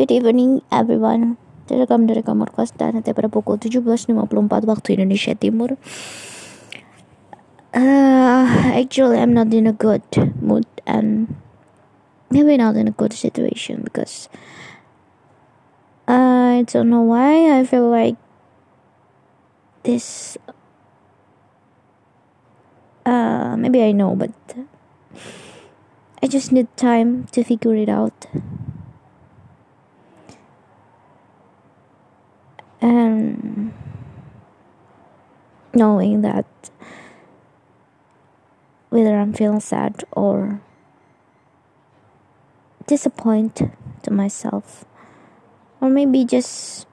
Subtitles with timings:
[0.00, 1.36] Good evening everyone.
[1.68, 4.16] Direkam dari kamar kos dan nanti pada pukul 17.54
[4.64, 5.76] waktu Indonesia Timur.
[7.76, 8.48] Uh,
[8.80, 10.00] actually, I'm not in a good
[10.40, 11.36] mood and
[12.32, 14.32] maybe not in a good situation because
[16.08, 18.16] I don't know why I feel like
[19.84, 20.40] this.
[23.04, 24.32] Uh, maybe I know, but
[26.24, 28.24] I just need time to figure it out.
[32.80, 33.72] And
[35.74, 36.46] knowing that
[38.88, 40.60] whether I'm feeling sad or
[42.86, 43.72] disappointed
[44.02, 44.84] to myself,
[45.80, 46.86] or maybe just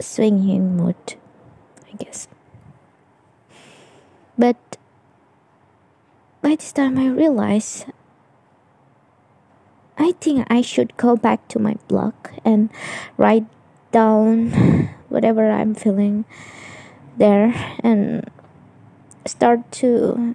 [0.00, 0.96] swinging mood,
[1.92, 2.26] I guess.
[4.38, 4.56] But
[6.40, 7.84] by this time, I realize
[9.98, 12.70] I think I should go back to my blog and
[13.16, 13.44] write
[13.92, 14.50] down
[15.08, 16.24] whatever I'm feeling
[17.16, 17.54] there
[17.84, 18.28] and
[19.26, 20.34] start to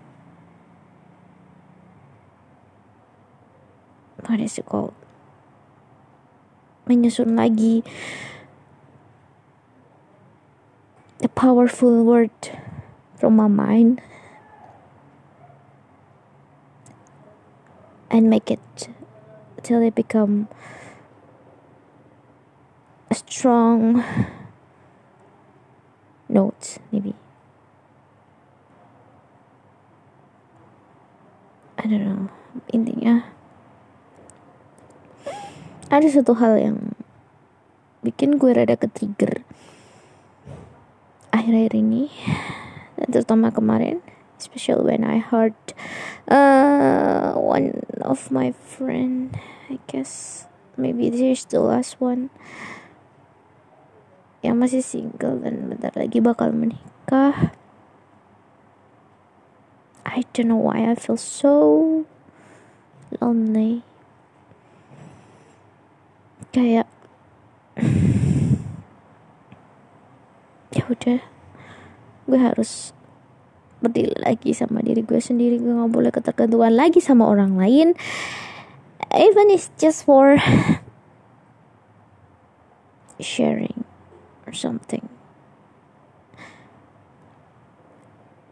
[4.26, 4.94] what is it called?
[6.88, 7.84] Menyusun lagi
[11.20, 12.32] the powerful word
[13.18, 14.00] from my mind
[18.10, 18.90] and make it
[19.64, 20.48] till it become
[23.18, 24.06] strong
[26.30, 27.18] note maybe.
[31.78, 32.30] I don't know.
[32.74, 33.26] Intinya
[35.88, 36.78] ada satu hal yang
[38.04, 39.42] bikin gue rada ke trigger
[41.32, 42.12] akhir-akhir ini
[43.00, 44.04] dan terutama kemarin
[44.36, 45.56] especially when I heard
[46.28, 49.32] uh, one of my friend
[49.72, 50.44] I guess
[50.76, 52.36] maybe this is the last one
[54.46, 57.54] yang masih single dan bentar lagi bakal menikah.
[60.08, 62.06] I don't know why I feel so
[63.22, 63.84] lonely.
[66.54, 66.88] Kayak
[70.78, 71.22] ya udah.
[72.28, 72.94] Gue harus
[73.78, 75.60] berdiri lagi sama diri gue sendiri.
[75.62, 77.94] Gue nggak boleh ketergantungan lagi sama orang lain.
[79.14, 80.38] Even it's just for
[83.22, 83.77] sharing
[84.48, 85.12] or something.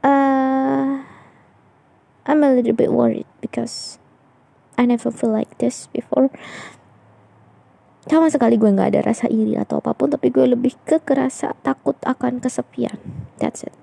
[0.03, 1.01] Uh,
[2.27, 3.97] I'm a little bit worried because
[4.77, 6.29] I never feel like this before.
[8.05, 11.57] Sama sekali gue nggak ada rasa iri atau apa pun tapi gue lebih ke kerasa
[11.65, 13.01] takut akan kesepian.
[13.41, 13.73] That's it.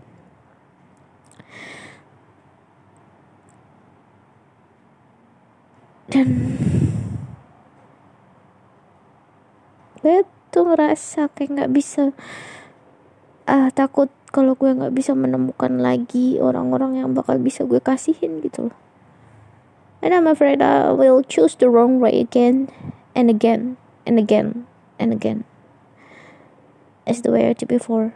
[6.06, 6.28] Dan
[10.02, 10.22] gue
[10.72, 12.16] ngerasa kayak nggak bisa
[13.44, 18.72] uh, takut kalau gue nggak bisa menemukan lagi orang-orang yang bakal bisa gue kasihin gitu
[18.72, 18.76] loh
[20.00, 22.72] and I'm afraid I will choose the wrong way again
[23.12, 23.76] and again
[24.08, 24.64] and again
[24.96, 25.44] and again
[27.06, 28.14] as the way I did before.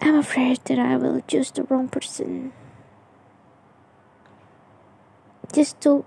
[0.00, 2.52] I'm afraid that I will choose the wrong person.
[5.52, 6.04] Just to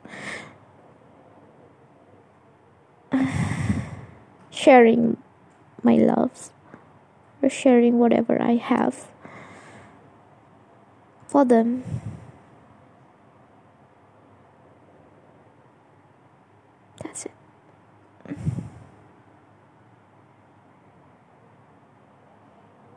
[4.60, 5.16] sharing
[5.82, 6.52] my loves
[7.42, 9.08] or sharing whatever I have
[11.28, 11.84] for them.
[17.02, 17.32] That's it.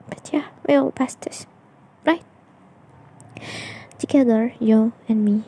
[0.08, 1.46] But yeah, we all pass this,
[2.04, 2.24] right?
[4.00, 5.44] Together, you and me,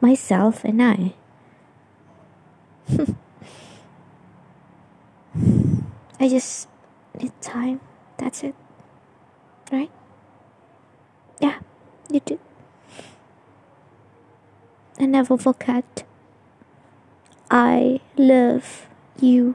[0.00, 1.14] myself and I.
[6.20, 6.68] I just
[7.20, 7.80] need time.
[8.16, 8.54] That's it.
[9.70, 9.90] Right?
[11.40, 11.58] Yeah,
[12.10, 12.38] you do.
[14.98, 16.04] And never forget.
[17.50, 18.88] I love
[19.20, 19.54] you.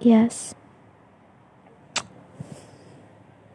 [0.00, 0.54] Yes.